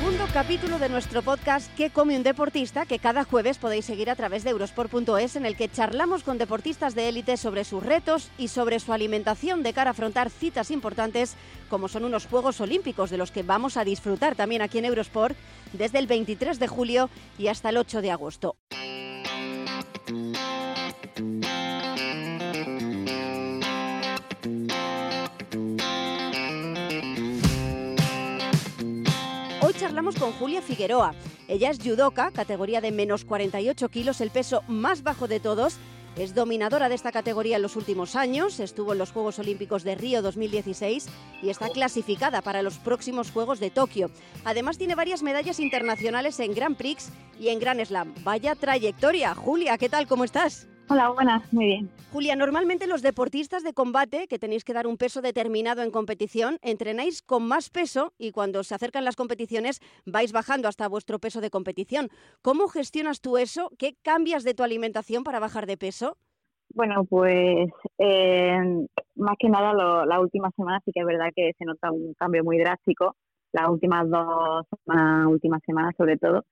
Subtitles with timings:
[0.00, 2.86] segundo capítulo de nuestro podcast ¿Qué come un deportista?
[2.86, 6.94] que cada jueves podéis seguir a través de eurosport.es en el que charlamos con deportistas
[6.94, 11.36] de élite sobre sus retos y sobre su alimentación de cara a afrontar citas importantes
[11.68, 15.36] como son unos Juegos Olímpicos de los que vamos a disfrutar también aquí en Eurosport
[15.74, 18.56] desde el 23 de julio y hasta el 8 de agosto.
[30.00, 31.14] Con Julia Figueroa.
[31.46, 35.76] Ella es judoka, categoría de menos 48 kilos, el peso más bajo de todos.
[36.16, 39.94] Es dominadora de esta categoría en los últimos años, estuvo en los Juegos Olímpicos de
[39.94, 41.06] Río 2016
[41.42, 44.10] y está clasificada para los próximos Juegos de Tokio.
[44.44, 48.14] Además tiene varias medallas internacionales en Grand Prix y en Grand Slam.
[48.24, 49.34] Vaya trayectoria.
[49.34, 50.06] Julia, ¿qué tal?
[50.06, 50.69] ¿Cómo estás?
[50.92, 51.88] Hola, buenas, muy bien.
[52.12, 56.58] Julia, normalmente los deportistas de combate, que tenéis que dar un peso determinado en competición,
[56.62, 61.40] entrenáis con más peso y cuando se acercan las competiciones vais bajando hasta vuestro peso
[61.40, 62.08] de competición.
[62.42, 63.70] ¿Cómo gestionas tú eso?
[63.78, 66.16] ¿Qué cambias de tu alimentación para bajar de peso?
[66.74, 68.58] Bueno, pues eh,
[69.14, 69.72] más que nada
[70.04, 73.14] la última semana sí que es verdad que se nota un cambio muy drástico,
[73.52, 76.44] las últimas dos semanas, últimas semanas sobre todo.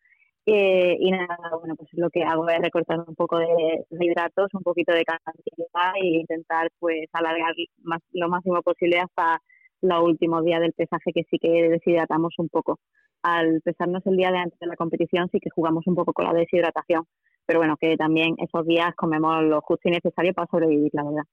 [0.51, 4.63] Eh, y nada, bueno, pues lo que hago es recortar un poco de, hidratos, un
[4.63, 9.43] poquito de cantidad e intentar pues alargar más, lo máximo posible hasta
[9.83, 12.79] los últimos días del pesaje que sí que deshidratamos un poco.
[13.23, 16.25] Al pesarnos el día de antes de la competición sí que jugamos un poco con
[16.25, 17.05] la deshidratación,
[17.45, 21.25] pero bueno, que también esos días comemos lo justo y necesario para sobrevivir, la verdad.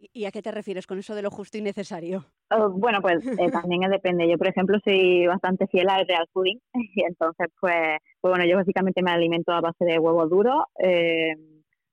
[0.00, 2.24] ¿Y a qué te refieres con eso de lo justo y necesario?
[2.50, 4.28] Oh, bueno, pues eh, también depende.
[4.28, 6.58] Yo, por ejemplo, soy bastante fiel al real fooding
[6.94, 11.34] y entonces, pues, pues, bueno, yo básicamente me alimento a base de huevos duros, eh,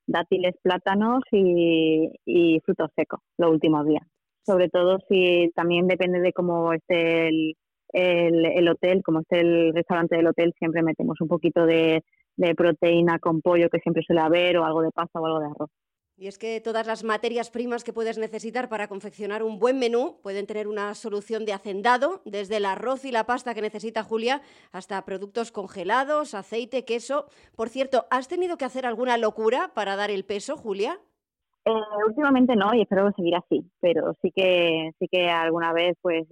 [0.07, 4.03] dátiles, plátanos y, frutos secos los últimos días.
[4.45, 7.55] Sobre todo si también depende de cómo esté el,
[7.91, 12.03] el, hotel, como esté el restaurante del hotel, siempre metemos un poquito de,
[12.37, 15.47] de proteína con pollo que siempre suele haber o algo de pasta o algo de
[15.47, 15.69] arroz.
[16.17, 20.17] Y es que todas las materias primas que puedes necesitar para confeccionar un buen menú
[20.23, 24.41] pueden tener una solución de hacendado, desde el arroz y la pasta que necesita Julia
[24.71, 27.25] hasta productos congelados, aceite, queso.
[27.57, 31.01] Por cierto, ¿has tenido que hacer alguna locura para dar el peso, Julia?
[31.65, 31.71] Eh,
[32.07, 36.27] últimamente no y espero seguir así, pero sí que sí que alguna vez pues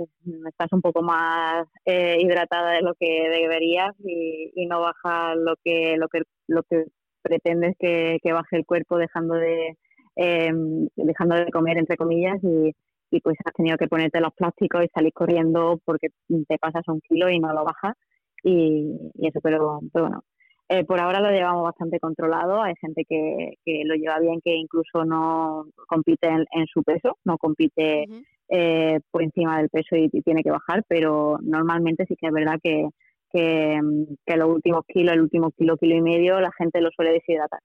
[0.48, 5.56] estás un poco más eh, hidratada de lo que deberías y, y no baja lo
[5.64, 6.86] que lo que lo que
[7.24, 9.78] pretendes que, baje el cuerpo dejando de
[10.16, 12.74] em, dejando de comer entre comillas y,
[13.22, 16.08] pues has tenido que ponerte los plásticos y salir corriendo porque
[16.48, 17.96] te pasas un kilo y no lo bajas
[18.44, 18.92] y,
[19.22, 20.24] eso pero, bueno
[20.70, 22.64] eh, por ahora lo llevamos bastante controlado.
[22.64, 23.54] Hay gente que,
[23.86, 28.06] lo lleva bien que incluso no compite en, su peso no compite
[28.50, 32.60] eh, por encima del peso y, tiene que bajar pero normalmente sí que es verdad
[32.64, 32.88] que
[33.34, 33.80] que,
[34.26, 37.60] que los últimos kilos, el último kilo, kilo y medio, la gente lo suele deshidratar.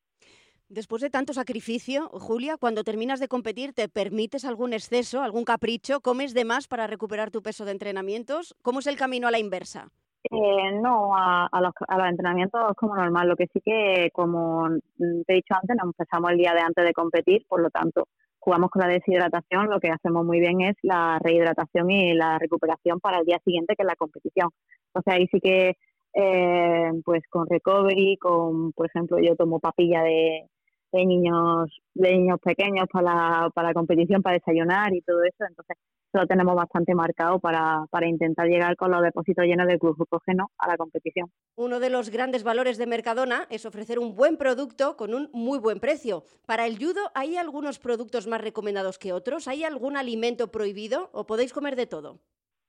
[0.68, 6.00] Después de tanto sacrificio, Julia, cuando terminas de competir, ¿te permites algún exceso, algún capricho?
[6.00, 8.54] ¿Comes de más para recuperar tu peso de entrenamientos?
[8.60, 9.88] ¿Cómo es el camino a la inversa?
[10.24, 11.72] Eh, no, a, los,
[12.10, 13.28] entrenamientos es como normal.
[13.28, 14.68] Lo que sí que, como
[14.98, 18.08] te he dicho antes, nos empezamos el día de antes de competir, por lo tanto,
[18.38, 19.68] jugamos con la deshidratación.
[19.70, 23.74] Lo que hacemos muy bien es la rehidratación y la recuperación para el día siguiente,
[23.76, 24.50] que es la competición.
[24.92, 25.76] O sea, ahí sí que,
[26.14, 30.48] eh, pues con recovery, con, por ejemplo, yo tomo papilla de,
[30.92, 35.44] de niños de niños pequeños para la, para la competición, para desayunar y todo eso.
[35.48, 35.76] Entonces,
[36.12, 40.68] lo tenemos bastante marcado para, para intentar llegar con los depósitos llenos de glucógeno a
[40.68, 41.30] la competición.
[41.56, 45.58] Uno de los grandes valores de Mercadona es ofrecer un buen producto con un muy
[45.58, 46.24] buen precio.
[46.46, 49.48] Para el judo, ¿hay algunos productos más recomendados que otros?
[49.48, 52.18] ¿Hay algún alimento prohibido o podéis comer de todo?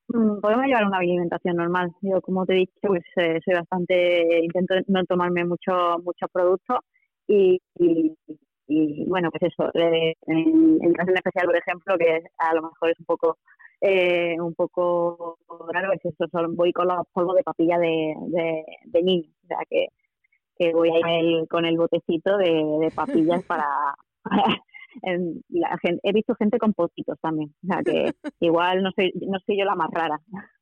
[0.09, 1.91] Mm, podemos llevar una alimentación normal.
[2.01, 6.79] Yo, como te he dicho, pues eh, soy bastante, intento no tomarme mucho, muchos productos
[7.27, 8.15] y, y,
[9.07, 13.05] bueno, pues eso, eh, en en especial, por ejemplo, que a lo mejor es un
[13.05, 13.37] poco
[13.81, 15.37] eh, un poco
[15.71, 19.59] raro, es eso, voy con los polvos de papilla de, de, de niño, o sea
[19.69, 19.87] que,
[20.57, 22.51] que voy a con el botecito de,
[22.81, 23.65] de papillas para,
[25.49, 29.39] la gente, he visto gente con potitos también, o sea que igual no soy, no
[29.45, 30.19] soy yo la más rara.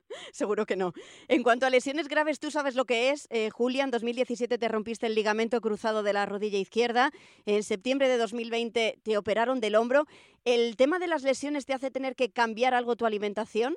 [0.32, 0.94] Seguro que no.
[1.28, 3.28] En cuanto a lesiones graves, tú sabes lo que es.
[3.30, 7.12] Eh, Julia, en 2017 te rompiste el ligamento cruzado de la rodilla izquierda.
[7.46, 10.06] En septiembre de 2020 te operaron del hombro.
[10.46, 13.76] ¿El tema de las lesiones te hace tener que cambiar algo tu alimentación?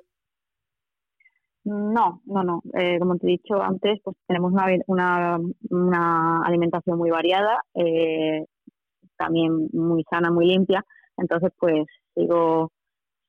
[1.63, 2.61] No, no, no.
[2.73, 4.51] Eh, como te he dicho antes, pues tenemos
[4.87, 5.37] una,
[6.43, 7.61] alimentación muy variada.
[7.75, 8.45] Eh,
[9.17, 10.83] también muy sana, muy limpia.
[11.17, 11.85] Entonces, pues
[12.15, 12.71] sigo,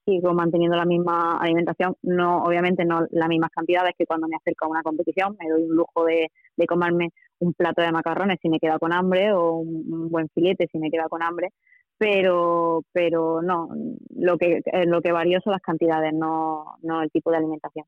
[0.05, 4.65] sigo manteniendo la misma alimentación, no obviamente no las mismas cantidades que cuando me acerco
[4.65, 8.49] a una competición, me doy un lujo de, de comerme un plato de macarrones si
[8.49, 11.51] me queda con hambre o un, buen filete si me queda con hambre,
[11.99, 13.69] pero pero no,
[14.15, 17.87] lo que lo que varío son las cantidades, no, no el tipo de alimentación.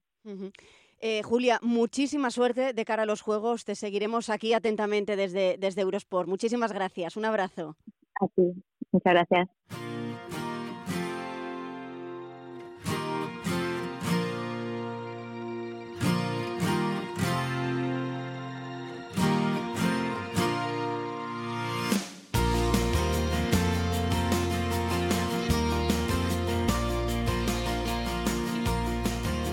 [1.01, 3.65] Eh, Julia, muchísima suerte de cara a los Juegos.
[3.65, 6.29] Te seguiremos aquí atentamente desde, desde Eurosport.
[6.29, 7.19] Muchísimas gracias.
[7.19, 7.77] Un abrazo.
[8.91, 9.49] Muchas gracias.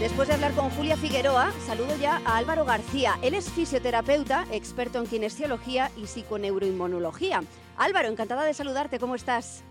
[0.02, 3.20] Después de hablar con Julia Figueroa, saludo ya a Álvaro García.
[3.22, 7.42] Él es fisioterapeuta, experto en kinesiología y psiconeuroinmunología.
[7.78, 9.64] Álvaro, encantada de saludarte, ¿cómo estás?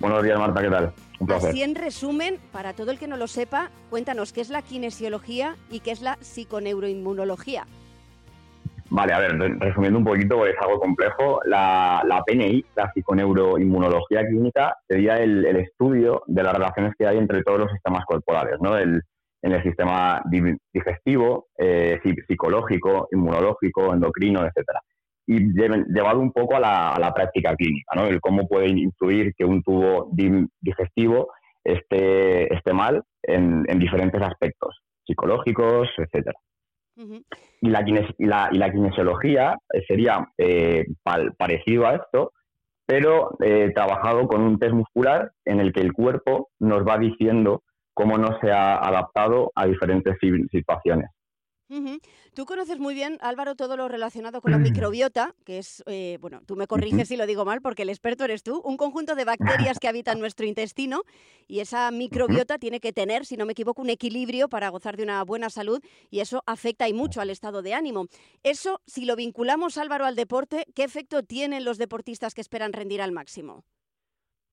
[0.00, 0.92] Buenos días, Marta, ¿qué tal?
[1.20, 1.50] Un placer.
[1.50, 5.54] Así en resumen, para todo el que no lo sepa, cuéntanos qué es la kinesiología
[5.70, 7.64] y qué es la psiconeuroinmunología.
[8.90, 11.40] Vale, a ver, resumiendo un poquito, es algo complejo.
[11.44, 17.16] La, la PNI, la psiconeuroinmunología clínica, sería el, el, estudio de las relaciones que hay
[17.16, 18.76] entre todos los sistemas corporales, ¿no?
[18.76, 19.00] El,
[19.42, 20.22] en el sistema
[20.72, 24.80] digestivo, eh, psicológico, inmunológico, endocrino, etcétera.
[25.26, 28.06] Y llevado un poco a la, práctica clínica, ¿no?
[28.06, 30.08] El cómo puede influir que un tubo
[30.60, 31.32] digestivo
[31.64, 36.38] esté, esté mal en, diferentes aspectos, psicológicos, etcétera.
[36.96, 37.84] y, la,
[38.18, 38.26] y,
[38.58, 40.86] la, kinesiología eh, sería eh,
[41.36, 42.32] parecido a esto,
[42.86, 43.36] pero
[43.74, 47.62] trabajado con un test muscular en el que el cuerpo nos va diciendo
[47.94, 50.16] cómo no se ha adaptado a diferentes
[50.50, 51.10] situaciones.
[52.34, 56.42] Tú conoces muy bien, Álvaro, todo lo relacionado con la microbiota, que es, eh, bueno,
[56.46, 59.24] tú me corriges si lo digo mal, porque el experto eres tú, un conjunto de
[59.24, 61.02] bacterias que habitan nuestro intestino
[61.48, 61.90] y esa
[62.46, 65.48] microbiota tiene que tener, si no me equivoco, un equilibrio para gozar de una buena
[65.48, 68.06] salud y eso afecta y mucho al estado de ánimo.
[68.42, 73.00] Eso, si lo vinculamos, Álvaro, al deporte, ¿qué efecto tienen los deportistas que esperan rendir
[73.00, 73.64] al máximo?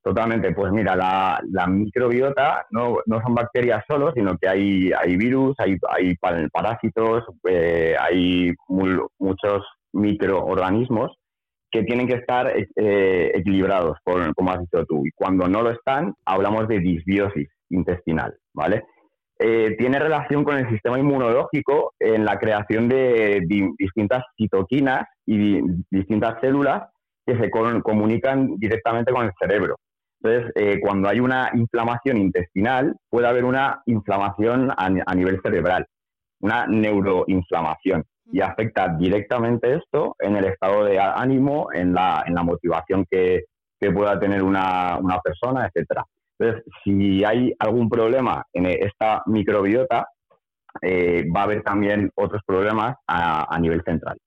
[0.01, 5.55] Totalmente, pues mira, la, microbiota no, no, son bacterias solo, sino que hay, hay virus,
[5.59, 6.15] hay, hay
[6.51, 11.11] parásitos, eh, hay muchos microorganismos
[11.69, 13.97] que tienen que estar eh, equilibrados,
[14.35, 15.05] como has dicho tú.
[15.05, 18.85] Y cuando no lo están, hablamos de disbiosis intestinal, ¿vale?
[19.37, 23.41] Eh, tiene relación con el sistema inmunológico en la creación de
[23.77, 25.61] distintas citoquinas y
[25.91, 26.89] distintas células
[27.25, 29.75] que se comunican directamente con el cerebro.
[30.21, 35.85] Entonces, eh, cuando hay una inflamación intestinal, puede haber una inflamación a, nivel cerebral,
[36.41, 42.43] una neuroinflamación, y afecta directamente esto en el estado de ánimo, en la, en la
[42.43, 43.45] motivación que,
[43.93, 46.03] pueda tener una, persona, etcétera.
[46.37, 50.05] Entonces, si hay algún problema en esta microbiota,
[50.81, 54.17] eh, va a haber también otros problemas a nivel central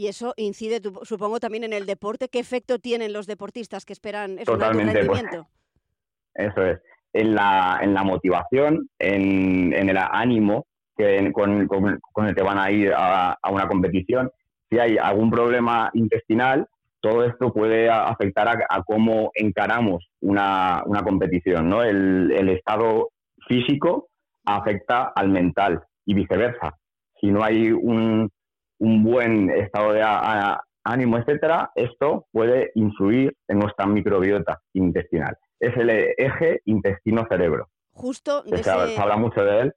[0.00, 2.28] y eso incide, supongo, también en el deporte.
[2.28, 5.24] ¿Qué efecto tienen los deportistas que esperan eso, un alto pues,
[6.36, 6.80] eso es.
[7.12, 10.64] En la, en la motivación, en, en el ánimo
[10.96, 14.30] que, con, con, el que van a ir a, una competición.
[14.70, 16.66] Si hay algún problema intestinal,
[17.00, 21.68] todo esto puede afectar a, cómo encaramos una, una competición.
[21.68, 21.82] ¿no?
[21.82, 23.10] El, el estado
[23.46, 24.08] físico
[24.46, 26.74] afecta al mental y viceversa.
[27.20, 28.30] Si no hay un,
[28.80, 30.02] un buen estado de
[30.84, 35.36] ánimo, etcétera, esto puede influir en nuestra microbiota intestinal.
[35.60, 37.68] Es el eje intestino-cerebro.
[37.92, 39.74] Justo se, habla mucho de él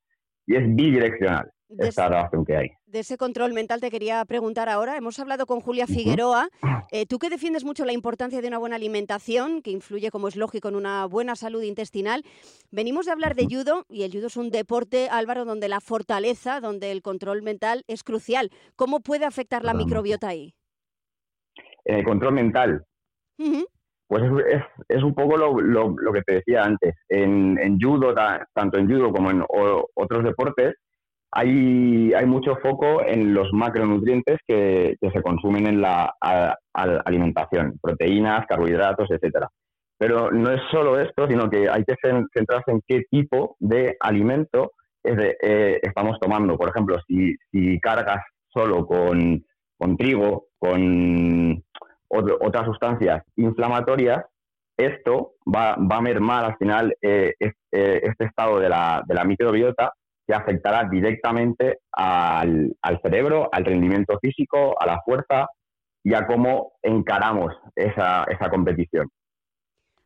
[0.47, 2.71] y es bidireccional esta relación que hay.
[2.85, 4.97] De ese control mental te quería preguntar ahora.
[4.97, 6.49] Hemos hablado con Julia Figueroa.
[6.91, 10.35] Eh, tú que defiendes mucho la importancia de una buena alimentación, que influye, como es
[10.35, 12.23] lógico, en una buena salud intestinal.
[12.69, 16.59] Venimos de hablar de judo y el judo es un deporte, Álvaro, donde la fortaleza,
[16.59, 18.51] donde el control mental es crucial.
[18.75, 20.53] ¿Cómo puede afectar la microbiota ahí?
[21.85, 22.85] El control mental.
[24.07, 24.23] Pues
[24.89, 26.95] es, un poco lo, que te decía antes.
[27.09, 28.13] En, judo,
[28.53, 30.75] tanto en judo como en otros deportes,
[31.35, 36.13] hay, hay mucho foco en los macronutrientes que, se consumen en la
[36.73, 39.49] alimentación, proteínas, carbohidratos, etcétera.
[39.97, 41.95] Pero no es solo esto, sino que hay que
[42.33, 44.73] centrarse en qué tipo de alimento
[45.03, 46.57] eh, estamos tomando.
[46.57, 47.35] Por ejemplo, si,
[47.79, 49.43] cargas solo con,
[49.97, 51.63] trigo, con
[52.09, 54.23] otras sustancias inflamatorias,
[54.77, 57.49] esto va, a mermar al final eh, eh,
[58.03, 59.93] este estado de la, de la microbiota
[60.25, 65.47] que afectará directamente al, cerebro, al rendimiento físico, a la fuerza
[66.03, 69.09] y a cómo encaramos esa, esa competición.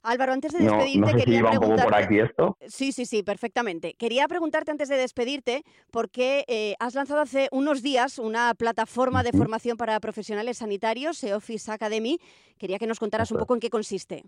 [0.03, 2.57] Álvaro, antes de despedirte, no, sé quería si iba un poco por aquí esto.
[2.65, 3.93] Sí, sí, sí, perfectamente.
[3.95, 9.33] Quería preguntarte antes de despedirte, porque eh, has lanzado hace unos días una plataforma de
[9.33, 12.19] formación para profesionales sanitarios, Office Academy.
[12.57, 14.23] Quería que nos contaras un poco en qué consiste.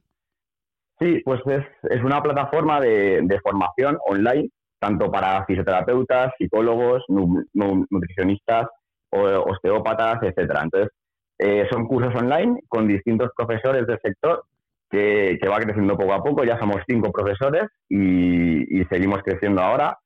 [0.99, 8.67] Sí, pues es, es una plataforma de, de, formación online, tanto para fisioterapeutas, psicólogos, nutricionistas,
[9.11, 10.61] osteópatas, etcétera.
[10.63, 10.91] Entonces,
[11.39, 14.43] eh, son cursos online con distintos profesores del sector
[14.89, 16.43] que, va creciendo poco a poco.
[16.43, 19.97] Ya somos cinco profesores y, seguimos creciendo ahora.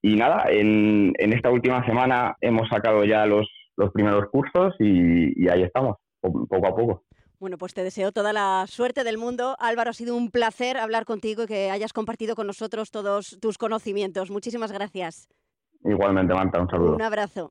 [0.00, 5.62] Y nada, en, esta última semana hemos sacado ya los, los primeros cursos y, ahí
[5.62, 7.04] estamos, poco a poco.
[7.42, 9.56] Bueno, pues te deseo toda la suerte del mundo.
[9.58, 13.58] Álvaro, ha sido un placer hablar contigo y que hayas compartido con nosotros todos tus
[13.58, 14.30] conocimientos.
[14.30, 15.28] Muchísimas gracias.
[15.84, 16.94] Igualmente, Manta, un saludo.
[16.94, 17.48] Un abrazo.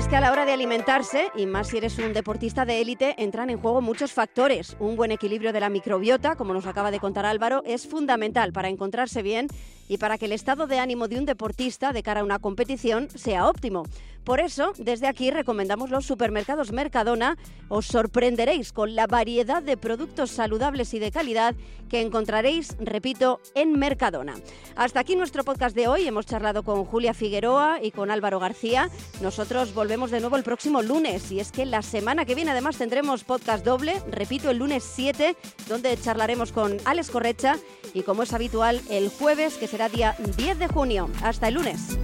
[0.00, 3.22] Es que a la hora de alimentarse, y más si eres un deportista de élite,
[3.22, 4.74] entran en juego muchos factores.
[4.80, 8.70] Un buen equilibrio de la microbiota, como nos acaba de contar Álvaro, es fundamental para
[8.70, 9.48] encontrarse bien
[9.88, 13.10] y para que el estado de ánimo de un deportista de cara a una competición
[13.10, 13.82] sea óptimo.
[14.30, 17.36] Por eso, desde aquí recomendamos los supermercados Mercadona.
[17.66, 21.56] Os sorprenderéis con la variedad de productos saludables y de calidad
[21.88, 24.36] que encontraréis, repito, en Mercadona.
[24.76, 26.06] Hasta aquí nuestro podcast de hoy.
[26.06, 28.88] Hemos charlado con Julia Figueroa y con Álvaro García.
[29.20, 32.78] Nosotros volvemos de nuevo el próximo lunes y es que la semana que viene además
[32.78, 35.34] tendremos podcast doble, repito, el lunes 7,
[35.66, 37.56] donde charlaremos con Alex Correcha
[37.94, 41.10] y como es habitual el jueves, que será día 10 de junio.
[41.20, 41.98] Hasta el lunes.